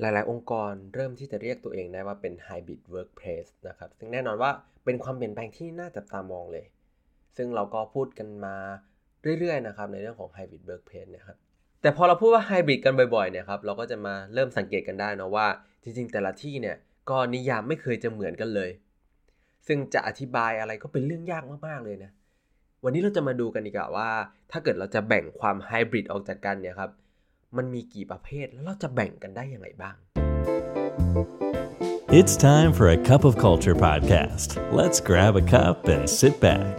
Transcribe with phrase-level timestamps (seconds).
[0.00, 4.50] หลาย ๆ องค์กรเริ่มที่จะเรียกตัวเองได้ว่าเป็น Hybrid Workplace นะครับ ซึ่งแน่นอนว่า
[4.84, 6.64] เป็นความเปลี่ยนแปลงที่น่าจับตามองเลย
[7.36, 8.56] ซึ่งเราก็พูดกันมา
[9.40, 11.36] เรื่อย ๆ นะครับ ในเรื่องของ Hybrid Workplace นะครับ
[11.82, 15.46] แต่พอเราพูดว่า Hybrid กันบ่อย ๆ เนี่ยครับ เราก็จะมาเริ่มสังเกตกันได้นะว่า
[15.82, 16.76] จริง ๆ แต่ละที่เนี่ย
[17.10, 18.70] ก็นิยามไม่เคยจะเหมือนกันเลย
[19.66, 22.10] ซึ่งจะอธิบายอะไรก็เป็นเรื่องยากมากๆ เลยนะ
[22.84, 24.08] วันนี้เราจะมาดูกันดีกว่าว่า
[24.50, 26.90] ถ้าเกิดเราจะแบ่งความไฮบริดออกจากกันเนี่ยครับ
[27.56, 29.96] มันมีกี่ประเภทแล้วเราจะแบ่งกันได้ยังไงบ้าง
[32.18, 34.48] It's time for a cup of culture podcast.
[34.78, 36.74] Let's grab a cup and sit back.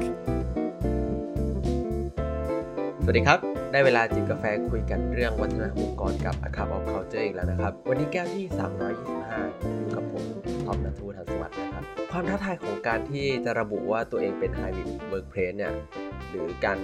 [3.04, 3.40] สวัสดีครับ
[3.72, 8.45] ได้เวลาจิบกาแฟคุยกันเรื่องวัฒนธรรมองค์กรกับ A Cup of Culture อีกแล้วนะครับ วันนี้แก้วที่
[9.09, 10.23] 325 อยู่กับผม
[10.66, 15.73] ท็อปนัทวุฒิทันสวัสดิ์นะครับ ความท้าทายของการที่จะระบุว่าตัวเองเป็น Hybrid Workplace เนี่ย
[16.30, 16.80] หรือการ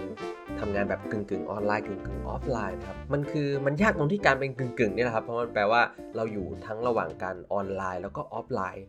[0.60, 5.82] ทำงานแบบกึ่งกึ่งออนไลน์กึ่งกึ่งออฟไลน์ครับมันคือมันยากตรงที่การเป็นกึ่งกึ่งนี่แหละครับเพราะมันแปลว่า
[6.16, 8.86] เราอยู่ทั้งระหว่างการออนไลน์แล้วก็ออฟไลน์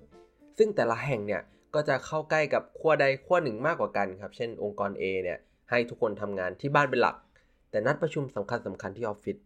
[0.59, 1.42] ซึ่งแต่ละแห่งเนี่ย
[1.74, 5.39] ก็จะเข้าใกล้กับขั้วใดขั้วหนึ่งมากกว่ากันครับเช่นองค์กร A เนี่ย
[5.70, 7.17] ให้ทุกคนทำงานที่บ้านเป็นหลัก
[7.70, 9.36] แต่นัดประชุมสำคัญสำคัญที่ออฟฟิศ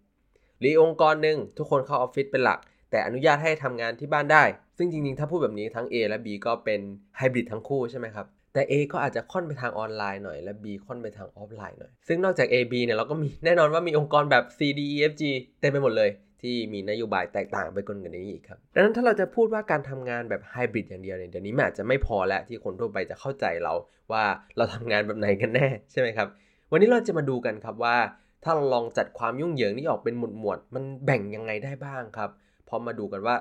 [0.61, 2.59] หรือองค์กรหนึ่งทุกคนเข้าออฟฟิศเป็นหลัก
[2.91, 4.45] แต่อนุญาตให้ทำงานที่บ้านได้
[4.77, 6.81] ซึ่งจริงๆ ถ้าพูดแบบนี้ทั้ง A และ B ก็เป็น
[7.17, 15.23] ไฮบริดทั้งคู่ใช่ไหมครับ แต่ A ก็อาจจะค่อนไปทางออนไลน์หน่อย และ B ค่อนไปทางออฟไลน์หน่อย ซึ่งนอกจาก A B เนี่ยเราก็มีแน่นอนว่ามีองค์กรแบบ C D E F G
[15.61, 16.11] เต็มไปหมดเลย
[16.43, 23.75] ที่มีนโยบายแตกต่างไปกันกันนี้อีกครับ ดังนั้นถ้าเราจะพูดว่าการทำงานแบบไฮบริดอย่างเดียวเนี่ยเดี๋ยวนี้มันอาจจะไม่พอแล้วที่คนทั่วไปจะเข้าใจเรา
[24.13, 24.25] ว่า
[24.57, 26.29] เราทำงานแบบไหนกันแน่ใช่ไหมครับ
[26.71, 27.97] วันนี้เราจะมาดูกันครับว่า
[28.45, 32.31] ถ้าเราลองจัดความยุ่งเหยิงนี้ออกเป็นหมวดหมวดมันแบ่งยังไงได้บ้างครับ
[32.69, 33.35] พอมาดูกันว่า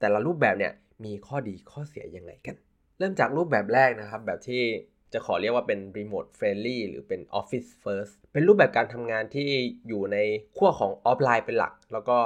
[0.00, 0.72] แต่ละรูปแบบเนี่ย
[1.04, 2.56] มีข้อดีข้อเสียยังไงกัน
[2.98, 4.62] เริ่มจากรูปแบบแรกนะครับ แบบที่
[5.12, 9.48] จะขอเรียกว่าเป็น remote friendly หรือเป็น office first เป็นรูปแบบการทำงานที่
[9.88, 10.16] อยู่ใน
[10.56, 12.18] ขั้วของออฟไลน์เป็นหลัก แล้วก็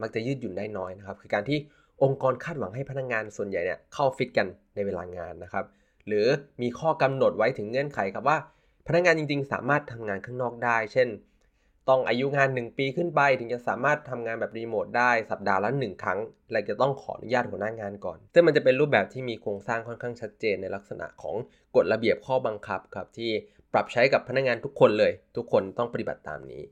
[0.00, 1.58] มักจะยืดหยุ่นได้น้อยนะครับ คือการที่
[2.02, 5.64] องค์กรคาดหวังให้พนักงานส่วนใหญ่เนี่ยเข้าออฟฟิศกันในเวลางานนะครับ
[6.06, 6.26] หรือ
[6.62, 8.38] มีข้อกำหนดไว้ถึงเงื่อนไขครับว่า
[8.86, 11.08] พนักงานจริงๆ สามารถทำงานข้างนอกได้ เช่น
[11.90, 16.18] ต้องอายุงาน 1 ปีขึ้นไปถึงจะสามารถทำงานแบบรีโมทได้สัปดาห์ละ 1 ครั้ง
[16.52, 21.36] และจะต้องขออนุญาตหัวหน้างานก่อน ซึ่งมันจะเป็นรูปแบบที่มีโครงสร้างค่อนข้างชัดเจนในลักษณะของ
[21.76, 23.30] กฎระเบียบข้อบังคับครับที่
[23.72, 26.62] ปรับใช้กับพนักงานทุกคนเลย ทุกคนต้องปฏิบัติตามนี้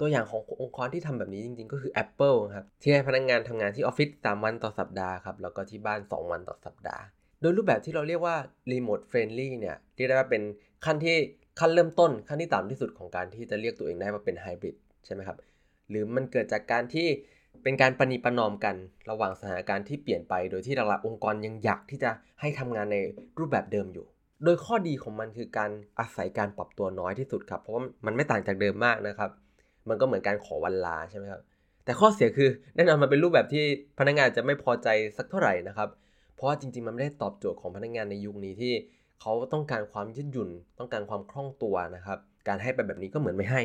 [0.00, 7.02] ตัวอย่างขององค์กรที่ทำแบบนี้จริงๆ ก็คือ Apple ครับที่ให้พนักงานทำงานที่ออฟฟิศ3วันต่อสัปดาห์ครับแล้วก็ที่บ้าน 2 วันต่อสัปดาห์
[7.40, 8.36] โดยรูปแบบที่เราเรียกว่า
[8.72, 10.42] remote friendly เนี่ยเรียกได้ว่าเป็น
[10.84, 11.16] ขั้นที่
[11.58, 15.38] ขั้นเริ่มต้นขั้นที่ต่ำที่สุดของการที่จะเรียกตัวเองได้ว่าเป็นไฮบริดใช่ไหมครับ
[15.90, 17.06] หรือมันเกิดจากการที่
[17.62, 18.76] เป็นการปณีประนอมกัน
[19.10, 22.10] ระหว่างสถานการณ์ที่เปลี่ยนไป โดยที่หลักๆองค์กรยังอยากที่จะ
[22.40, 22.96] ให้ทำงานใน
[23.38, 24.06] รูปแบบเดิมอยู่
[24.44, 29.30] โดยข้อดีของมันคือการอาศัยการปรับตัวน้อยที่สุดครับ เพราะว่ามันไม่ต่างจากเดิมมากนะครับ
[29.88, 31.42] มันก็เหมือนการขอวันลาใช่ไหมครับ
[31.84, 33.64] แต่ข้อเสียคือแน่นอนมันเป็นรูปแบบที่
[33.98, 35.88] พนักงานจะไม่พอใจสักเท่าไหร่นะครับ
[36.34, 38.72] เพราะว่าจริงๆมันไม่ได้ตอบโจทย์ของพนักงานในยุคนี้ที่
[39.26, 42.18] เขาต้องการความยืดหยุ่น ต้องการความคล่องตัวนะครับ
[42.48, 43.62] การให้ไปแบบนี้ก็เหมือนไม่ให้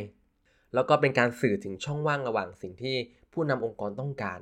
[0.74, 2.96] แล้วก็เป็นการสื่อถึงช่องว่างระหว่างสิ่งที่
[3.34, 4.40] ผู้นำองค์กรต้องการ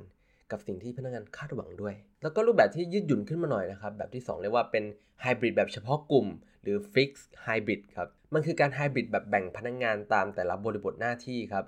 [0.50, 4.84] กับสิ่งที่พนักงานคาดหวังด้วย แล้วก็รูปแบบที่ยืดหยุ่นขึ้นมาหน่อยนะครับ แบบที่ 2 เรียกว่าเป็น
[5.22, 6.26] ไฮบริดแบบเฉพาะกลุ่ม
[6.62, 7.10] หรือ Fix
[7.46, 11.64] Hybrid ครับ มันคือการไฮบริดแบบแบ่งพนักงานตามแต่ละบริบทหน้าที่ครับ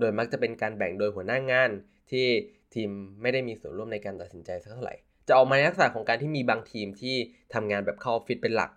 [0.00, 1.70] โดยมักจะเป็นการแบ่งโดยหัวหน้างาน
[2.10, 2.26] ที่
[2.74, 2.90] ทีม
[3.22, 4.94] ไม่ได้มีส่วนร่วมในการตัดสินใจสักเท่าไหร่
[5.28, 7.16] จะออกมาในลักษณะของการที่มีบางทีมที่
[7.54, 8.70] ทำงานแบบเข้าออฟฟิศเป็นหลัก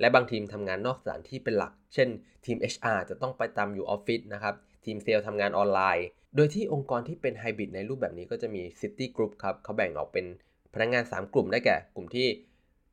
[0.00, 2.08] และบางทีมทำงานนอกสถานที่เป็นหลัก เช่น
[2.46, 6.06] ทีม HR จะต้องไปตามอยู่ออฟฟิศนะครับ ทีมเซลล์ทำงานออนไลน์
[6.36, 10.26] โดยที่องค์กรที่เป็นไฮบริดในรูปแบบนี้ก็จะมี Citigroup ครับเขาแบ่งออกเป็น
[10.74, 12.26] พนักงาน 3 กลุ่มได้แก่ กลุ่มที่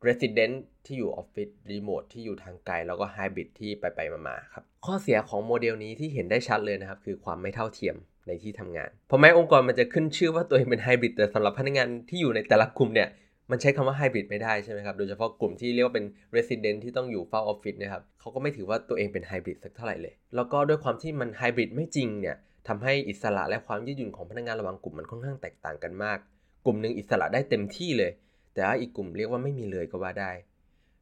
[0.07, 7.95] Resident ที่อยู่ออฟฟิศ Remote ที่อยู่ทางไกล แล้วก็ Hybrid ที่ไปไปมาๆครับ ข้อเสียของโมเดลนี้ที่เห็นได้ชัดเลยนะครับ คือความไม่เท่าเทียม
[8.27, 13.09] ในที่ทำงานเพราะแม้องค์กรมันจะขึ้นชื่อว่าตัวเองเป็นไฮบริดแต่สำหรับพนักงานที่อยู่ในแต่ละกลุ่มเนี่ย
[13.51, 22.35] มันใช้คำว่าไฮบริดไม่ได้ใช่ไหมครับ โดยเฉพาะกลุ่มที่เรียกว่าเป็น Resident ที่ต้องอยู่เฝ้าออฟฟิศนะครับเขาก็ไม่ถือว่าตัวเองเป็นไฮบริดสักเท่าไหร่เลย แล้วก็ด้วยความที่มันไฮบริดไม่จริงเนี่ย
[22.67, 26.17] ทำให้อิสระและความยืดหยุ่นของพนักงานระหว่างกลุ่มมันค่อนข้างแตกต่างกันมาก
[26.65, 28.11] กลุ่มหนึ่งอิสระได้เต็มที่เลย
[28.53, 30.31] แต่ว่าอีกกลุ่มเรียกว่าไม่มีเลยก็ว่าได้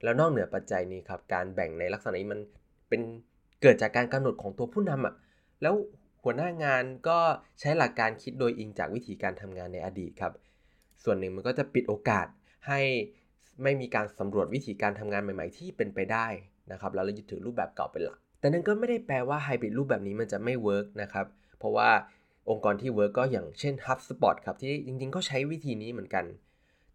[0.04, 2.40] แล้วนอกเหนือปัจจัยนี้ครับการแบ่งในลักษณะนี้มัน
[2.90, 3.02] เป็น
[3.62, 5.14] เกิดจากการกำหนดของตัวผู้นำอะ
[5.62, 5.76] แล้ว
[6.24, 7.18] หัวหน้างานก็
[7.60, 10.34] ใช้หลักการคิดโดยอิงจากวิธีการทำงานในอดีตครับ
[11.04, 12.28] ส่วนหนึ่งมันก็จะปิดโอกาส
[12.68, 12.80] ให้
[13.64, 16.28] ไม่มีการสำรวจวิธีการทำงานใหม่ ๆ ที่เป็นไปได้
[16.72, 21.26] นะครับแล้วเรายึดถือรูปแบบเก่าเป็นหลัก แต่นั่นก็ไม่ได้แปลว่าไฮบริดรูปแบบนี้มันจะไม่ work นะครับ
[21.60, 21.90] เพราะว่า
[22.50, 26.26] องค์กรที่ work ก็อย่างเช่น HubSpot ครับที่จริงๆ ก็ใช้วิธีนี้เหมือนกัน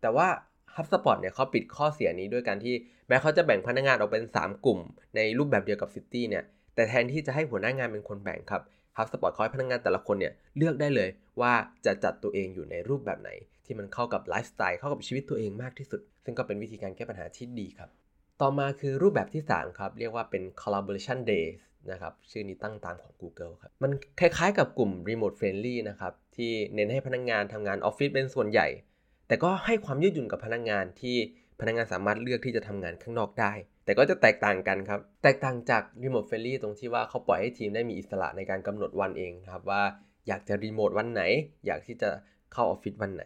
[0.01, 0.27] แต่ว่า
[0.75, 2.75] HubSpot เนี่ยเขาปิดข้อเสียนี้ด้วยการที่
[3.09, 4.79] แม้เขาจะแบ่งพนักงานออกเป็น 3 กลุ่ม
[5.17, 6.45] ในรูปแบบเดียวกับ Citi เนี่ย
[6.75, 8.63] แต่แทนที่จะให้หัวหน้างานเป็นคนแบ่งครับ
[8.97, 11.09] HubSpot เขาให้พนักงานแต่ละคนเนี่ยเลือกได้เลย
[11.41, 11.53] ว่า
[11.87, 13.31] จะจัดตัวเองอยู่ในรูปแบบไหน
[13.67, 17.91] ที่มันเข้ากับไลฟ์สไตล์เข้ากับชีวิตตัวเองมากที่สุด ซึ่งก็เป็นวิธีการแก้ปัญหาที่ดีครับ
[18.41, 21.55] ต่อมาคือรูปแบบที่ 3 ครับ เรียกว่าเป็น collaboration days
[21.91, 28.67] นะครับ ชื่อนี้ตั้งตามของ Google ครับ มันคล้ายๆกับกลุ่ม remote friendly นะครับ ที่เน้นให้พนักงานทำงานออฟฟิศเป็นส่วนใหญ่
[29.29, 31.17] แต่ก็ให้ความยืดหยุ่นกับพนักงานที่
[31.61, 33.53] พนักงานสามารถเลือกที่จะทำงานข้างนอกได้
[33.85, 39.83] แต่ก็จะแตกต่างกันครับ แตกต่างจาก remote friendly ตรงที่ว่าเขาปล่อยให้ทีมได้มีอิสระในการกำหนดวันเองครับว่า
[40.29, 41.23] อยากจะรีโมทวันไหน
[41.67, 42.11] อยากที่จะ
[42.53, 43.25] เข้าออฟฟิศวันไหน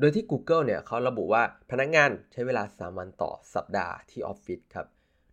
[0.00, 4.86] โดยที่ Google เนี่ยเขาระบุว่าพนักงานใช้เวลา 3 วันต่อสัปดาห์ที่ออฟฟิศครับ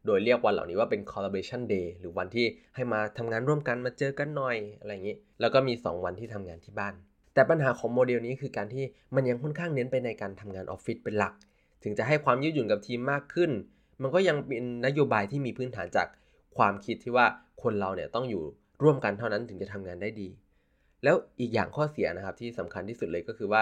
[0.06, 2.46] โดยเรียกวันเหล่านี้ว่าเป็น collaboration day หรือวันที่
[2.76, 6.94] ให้มาทำงานร่วมกันมาเจอกันหน่อยอะไรอย่างนี้ แล้วก็มี 2 วันที่ทำงานที่บ้าน
[7.34, 11.34] แต่ปัญหาของโมเดลนี้คือการที่มันยังค่อนข้างเน้นไปในการทำงานออฟฟิศเป็นหลัก
[11.84, 13.52] ถึงจะให้ความยืดหยุ่นกับทีมมากขึ้น
[14.02, 16.08] มันก็ยังเป็นนโยบายที่มีพื้นฐานจาก
[16.58, 17.26] ความคิดที่ว่า
[17.64, 18.44] คนเราเนี่ยต้องอยู่
[18.84, 20.30] ร่วมกันเท่านั้นถึงจะทำงานได้ดี
[21.04, 23.62] แล้วอีกอย่างข้อเสียนะครับที่สำคัญที่สุดเลยก็คือว่า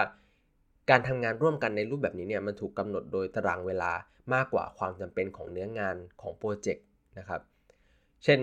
[0.90, 3.92] การทำงานร่วมกันในรูปแบบนี้เนี่ยมันถูกกำหนดโดยตารางเวลา
[4.34, 6.86] มากกว่าความจำเป็นของเนื้องานของโปรเจกต์
[7.18, 7.40] นะครับ
[8.24, 8.38] เช่น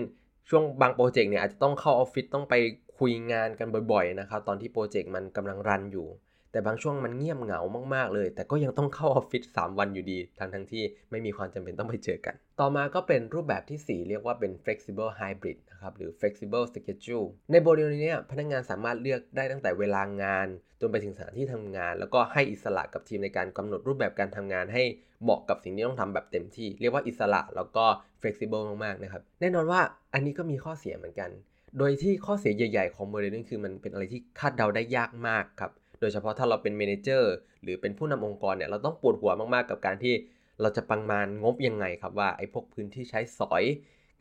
[0.48, 2.54] ช่วงบางโปรเจกต์เนี่ยอาจจะต้องเข้าออฟฟิศต้องไป
[2.98, 6.08] คุยงานกันบ่อยๆนะครับตอนที่โปรเจกต์มันกำลังรันอยู่
[6.52, 7.60] แต่บางช่วงมันเงียบเหงา
[7.94, 20.48] มากๆเลย แต่ก็ยังต้องเข้าออฟฟิศ3วันอยู่ดี ทั้งทั้งที่ไม่มีความจำเป็นต้องไปเจอกัน ต่อมาก็เป็นรูปแบบที่ 4 เรียกว่าเป็น flexible hybrid นะครับ หรือ flexible schedule ในโมเดลนี้พนักงานสามารถเลือกได้ตั้งแต่เวลางาน
[20.80, 24.82] จนไปถึงสถานที่ทำงาน แล้วก็ให้อิสระกับทีมในการกำหนดรูปแบบการทำงานให้
[25.22, 27.84] เหมาะกับสิ่งที่ต้องทำแบบเต็มที่ เรียกว่าอิสระแล้วก็
[28.20, 29.80] flexible มากๆนะครับ แน่นอนว่า
[30.14, 31.30] อันนี้ก็มีข้อเสียเหมือนกัน
[31.78, 35.70] โดยที่ข้อเสียใหญ่ ๆ ของโมเดลนี้คือมันเป็นอะไรที่คาดเดาได้ยากมากครับ
[36.00, 40.14] โดยเฉพาะถ้าเราเป็น manager หรือเป็นผู้นำองค์กรเนี่ยเราต้องปวดหัวมากๆกับการที่
[40.60, 43.64] เราจะประมาณงบยังไงครับว่าไอ้พวกพื้นที่ใช้สอย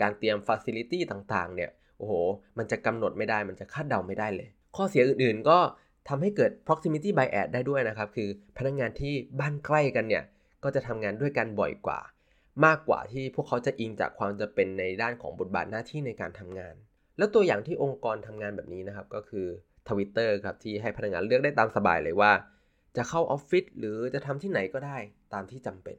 [0.01, 2.13] การเตรียมฟ a ซิลิตี้ต่างๆ เนี่ยโอ้โห
[2.57, 5.59] มันจะกำหนดไม่ได้มันจะคาดเดาไม่ได้เลย ข้อเสียอื่นๆ ก็
[6.09, 10.23] ทำให้เกิด proximity bias ได้ด้วยนะครับ คือพนักงานที่บ้านใกล้กันเนี่ย
[10.63, 11.99] ก็จะทำงานด้วยกันบ่อยกว่า
[12.65, 16.75] มากกว่าที่พวกเขาจะอิงจากความจะเป็นในด้านของบทบาทหน้าที่ในการทำงาน
[17.17, 19.47] แล้วตัวอย่างที่องค์กรทำงานแบบนี้นะครับก็คือ
[19.89, 22.31] Twitter ครับที่ให้พนักงานเลือกได้ตามสบายเลยว่า
[22.97, 24.97] จะเข้าออฟฟิศหรือจะทำที่ไหนก็ได้
[25.33, 25.97] ตามที่จำเป็น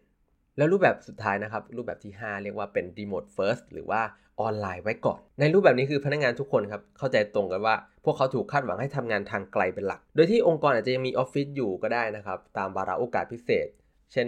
[0.57, 4.03] แล้วรูปแบบสุดท้ายนะครับ รูปแบบที่ 5 เรียกว่าเป็น remote first หรือว่า
[4.41, 13.69] ออนไลน์ไว้ก่อน ในรูปแบบนี้คือพนักงานทุกคนครับเข้าใจตรงกันว่า พวกเขาถูกคาดหวังให้ทำงานทางไกลเป็นหลัก โดยที่องค์กรอาจจะยังมีออฟฟิศอยู่ก็ได้นะครับตามวาระโอกาสพิเศษ
[14.13, 14.27] เช่น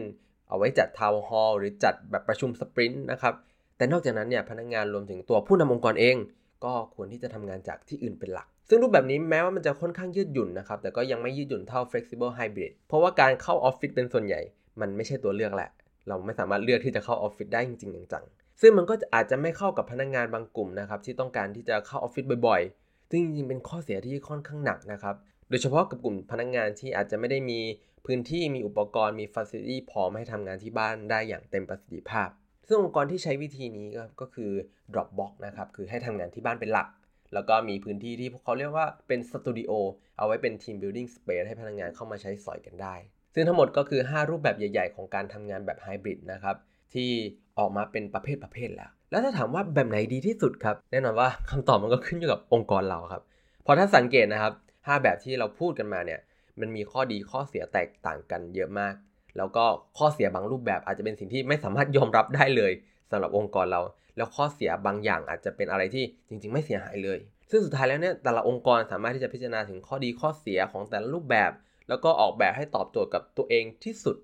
[0.48, 3.34] เอาไว้จัด town hall หรือจัดแบบประชุม sprint นะครับ
[3.76, 6.16] แต่นอกจากนั้นเนี่ยพนักงานรวมถึงตัวผู้นำองค์กรเอง
[6.64, 14.40] ก็ควรที่จะทำงานจากที่อื่นเป็นหลัก ซึ่งรูปแบบนี้แม้ว่ามันจะค่อนข้างยืดหยุ่นนะครับ แต่ก็ยังไม่ยืดหยุ่นเท่า flexible hybrid เพราะว่าการเข้าออฟฟิศเป็นส่วนใหญ่
[14.80, 15.70] มันไม่ใช่ตัวเลือกแหละ
[16.08, 25.14] เราไม่สามารถเลือกที่จะเข้าออฟฟิศได้จริงๆจังๆซึ่งมันก็อาจจะไม่เข้ากับพนักงานบางกลุ่มนะครับที่ต้องการที่จะเข้าออฟฟิศบ่อยๆ ซึ่งจริงๆเป็นข้อเสียที่ค่อนข้างหนักนะครับ
[25.48, 27.60] โดยเฉพาะกับกลุ่มพนักงานที่อาจจะไม่ได้มี
[28.06, 32.28] พื้นที่มีอุปกรณ์มี facility พร้อมให้ทำงานที่บ้านได้อย่างเต็มประสิทธิภาพ
[32.68, 33.88] ซึ่งองค์กรที่ใช้วิธีนี้
[34.20, 34.50] ก็คือ
[34.92, 36.88] Dropbox นะครับ คือให้ทำงานที่บ้านเป็นหลัก
[37.34, 39.72] แล้วก็มีพื้นที่ที่พวกเขาเรียกว่าเป็นสตูดิโอ
[40.18, 42.94] เอาไว้เป็น team building space ให้พนักงานเข้ามาใช้สอยกันได้
[43.34, 46.56] ซึ่งทั้งหมดก็คือ 5 รูปแบบใหญ่ ๆ ของการทำงานแบบไฮบริดนะครับ
[46.94, 47.10] ที่
[47.58, 53.22] ออกมาเป็นประเภทประเภทแล้ว แล้วถ้าถามว่าแบบไหนดีที่สุดครับ แน่นอนว่าคำตอบมันก็ขึ้นอยู่กับองค์กรเราครับ
[53.66, 56.20] พอถ้าสังเกตนะครับ 5 แบบที่เราพูดกันมาเนี่ย
[56.60, 58.94] มันมีข้อดีข้อเสียแตกต่างกันเยอะมาก
[59.36, 59.64] แล้วก็
[59.98, 62.72] ข้อเสียบางรูปแบบอาจจะเป็นสิ่งที่ไม่สามารถยอมรับได้เลย
[63.10, 63.80] สำหรับองค์กรเรา
[64.16, 67.18] แล้วข้อเสียบางอย่างอาจจะเป็นอะไรที่จริง ๆ ไม่เสียหายเลย
[67.50, 71.52] ซึ่งสุดท้ายแล้วเนี่ยแต่ละองค์กรสามารถที่จะพิจารณาถึงข้อดีข้อเสียของแต่ละรูปแบบ
[71.88, 74.16] แล้วก็ออกแบบให้ตอบโจทย์กับตัวเองที่สุด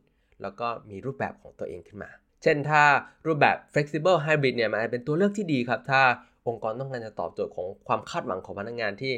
[0.42, 2.10] แล้วก็มีรูปแบบของตัวเองขึ้นมา
[2.42, 2.82] เช่นถ้า
[3.26, 6.02] รูปแบบ flexible hybrid เนี่ยมันเป็นตัวเลือกที่ดีครับถ้า
[6.48, 9.12] องค์กรต้องการจะตอบโจทย์ของความคาดหวังของพนักงานที่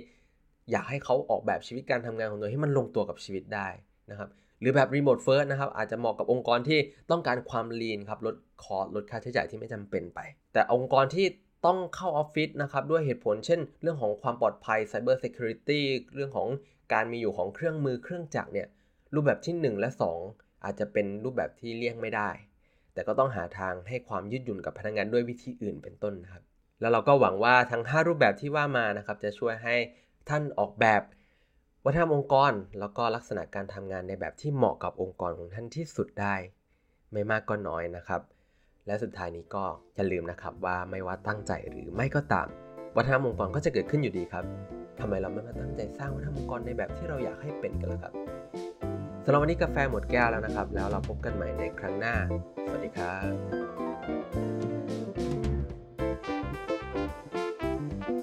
[0.70, 3.68] อยากให้เขาออกแบบชีวิตการทำงานของตัวให้มันลงตัวกับชีวิตได้
[4.10, 4.28] นะครับ
[4.60, 6.78] หรือแบบ remote first นะครับอาจจะเหมาะกับองค์กรที่
[7.10, 10.20] ต้องการความ lean ครับลดคอลดค่าใช้จ่ายที่ไม่จำเป็นไป
[10.52, 11.26] แต่องค์กรที่
[11.66, 15.80] ต้องเข้าออฟฟิศนะครับด้วยเหตุผลเช่น เรื่องของความปลอดภัย cyber security
[16.14, 16.48] เรื่องของ
[16.92, 18.68] การมีอยู่ของเครื่องมือเครื่องจักรเนี่ย
[19.14, 19.90] รูปแบบที่ 1 และ
[20.26, 22.30] 2 อาจจะเป็นรูปแบบที่เลี่ยงไม่ได้
[22.94, 26.42] แต่ก็ต้องหาทางให้ความยืดหยุ่นกับพนักงานด้วยวิธีอื่นเป็นต้นนะครับ
[26.80, 29.76] แล้วเราก็หวังว่าทั้ง 5 รูปแบบที่ว่ามานะครับจะช่วยให้
[30.28, 31.02] ท่านออกแบบ
[31.86, 36.34] วัฒนธรรมองค์กร แล้วก็ลักษณะการทำงานในแบบที่เหมาะกับองค์กรของท่านที่สุดได้
[37.12, 38.20] ไม่มากก็น้อยนะครับ
[38.86, 39.64] และสุดท้ายนี้ก็
[39.96, 42.48] อย่าลืมนะครับว่าไม่ว่าตั้งใจหรือไม่ก็ตาม
[42.96, 44.44] วัฒนธรรมองค์กรก็จะเกิดขึ้นอยู่ดีครับ
[45.00, 48.12] ทำไมเราไม่มาตั้งใจสร้างวัฒนธรรมองค์กรในแบบที่เราอยากให้เป็นกันล่ะครับ
[49.24, 52.14] สำหรับวันนี้กาแฟหมดแก้วแล้วนะครับ แล้วเราพบกันใหม่ในครั้งหน้า
[52.64, 54.49] สวัสดีครับ